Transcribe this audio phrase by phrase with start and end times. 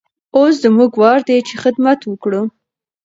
[0.35, 2.41] اوس زموږ وار دی چې خدمت وکړو.